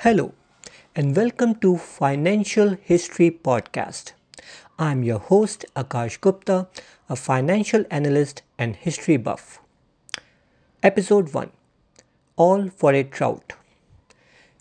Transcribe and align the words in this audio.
Hello, 0.00 0.34
and 0.94 1.16
welcome 1.16 1.54
to 1.54 1.78
Financial 1.78 2.76
History 2.82 3.30
Podcast. 3.30 4.12
I'm 4.78 5.02
your 5.02 5.18
host, 5.18 5.64
Akash 5.74 6.20
Gupta, 6.20 6.68
a 7.08 7.16
financial 7.16 7.86
analyst 7.90 8.42
and 8.58 8.76
history 8.76 9.16
buff. 9.16 9.58
Episode 10.82 11.32
1 11.32 11.50
All 12.36 12.68
for 12.68 12.92
a 12.92 13.04
Trout. 13.04 13.54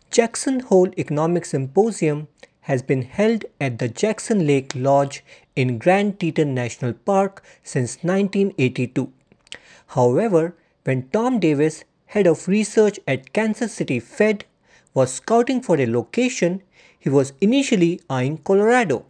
Jackson 0.10 0.62
Hole 0.62 0.90
Economic 0.97 1.44
Symposium 1.44 2.29
has 2.62 2.81
been 2.81 3.02
held 3.02 3.44
at 3.60 3.78
the 3.79 3.90
Jackson 3.90 4.47
Lake 4.47 4.72
Lodge 4.74 5.22
in 5.54 5.78
Grand 5.78 6.17
Teton 6.17 6.54
National 6.54 6.94
Park 6.94 7.44
since 7.62 7.97
1982. 8.04 9.12
However, 9.88 10.56
when 10.86 11.10
Tom 11.10 11.42
Davis, 11.42 11.83
head 12.06 12.26
of 12.26 12.47
research 12.47 13.02
at 13.06 13.33
Kansas 13.33 13.74
City 13.74 13.99
Fed, 13.99 14.46
was 14.96 15.13
scouting 15.13 15.62
for 15.62 15.79
a 15.79 15.85
location, 15.85 16.63
he 16.98 17.09
was 17.09 17.34
initially 17.40 17.99
eyeing 18.09 18.40
Colorado. 18.40 19.05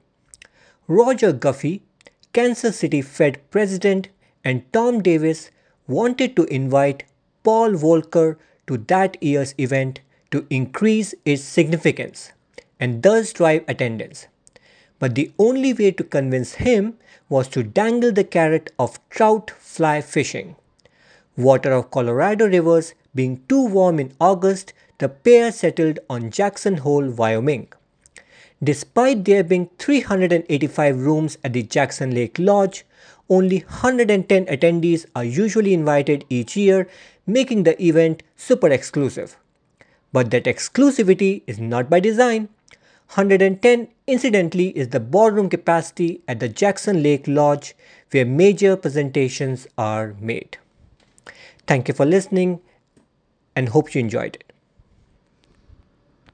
Roger 0.87 1.31
Guffey, 1.31 1.81
Kansas 2.33 2.77
City 2.79 3.01
Fed 3.01 3.39
president, 3.51 4.09
and 4.43 4.71
Tom 4.73 5.01
Davis 5.01 5.51
wanted 5.87 6.35
to 6.35 6.43
invite 6.45 7.05
Paul 7.43 7.71
Volcker 7.71 8.35
to 8.67 8.77
that 8.77 9.21
year's 9.23 9.55
event 9.57 10.01
to 10.31 10.45
increase 10.49 11.13
its 11.23 11.43
significance 11.43 12.31
and 12.79 13.03
thus 13.03 13.31
drive 13.31 13.63
attendance. 13.67 14.27
But 14.99 15.15
the 15.15 15.31
only 15.37 15.73
way 15.73 15.91
to 15.91 16.03
convince 16.03 16.55
him 16.55 16.97
was 17.29 17.47
to 17.49 17.63
dangle 17.63 18.11
the 18.11 18.23
carrot 18.23 18.71
of 18.79 18.99
trout 19.09 19.51
fly 19.51 20.01
fishing. 20.01 20.55
Water 21.37 21.71
of 21.73 21.91
Colorado 21.91 22.47
rivers 22.47 22.93
being 23.13 23.43
too 23.47 23.65
warm 23.65 23.99
in 23.99 24.13
August 24.19 24.73
the 24.97 25.09
pair 25.09 25.51
settled 25.51 25.99
on 26.09 26.31
Jackson 26.31 26.77
Hole, 26.77 27.09
Wyoming. 27.09 27.67
Despite 28.63 29.25
there 29.25 29.43
being 29.43 29.69
385 29.77 30.97
rooms 30.97 31.37
at 31.43 31.53
the 31.53 31.63
Jackson 31.63 32.15
Lake 32.15 32.39
Lodge, 32.39 32.85
only 33.29 33.59
110 33.59 34.45
attendees 34.45 35.05
are 35.15 35.23
usually 35.23 35.73
invited 35.73 36.25
each 36.29 36.55
year, 36.55 36.87
making 37.27 37.63
the 37.63 37.81
event 37.83 38.23
super 38.35 38.69
exclusive. 38.69 39.37
But 40.13 40.31
that 40.31 40.45
exclusivity 40.45 41.41
is 41.45 41.59
not 41.59 41.89
by 41.89 41.99
design. 41.99 42.47
110 43.13 43.89
incidentally 44.07 44.69
is 44.69 44.89
the 44.89 44.99
ballroom 44.99 45.49
capacity 45.49 46.21
at 46.27 46.39
the 46.39 46.49
Jackson 46.49 47.03
Lake 47.03 47.27
Lodge 47.27 47.75
where 48.11 48.25
major 48.25 48.77
presentations 48.77 49.67
are 49.77 50.15
made. 50.19 50.57
Thank 51.67 51.87
you 51.87 51.93
for 51.93 52.05
listening 52.05 52.61
and 53.55 53.69
hope 53.69 53.93
you 53.93 53.99
enjoyed 53.99 54.35
it. 54.35 54.54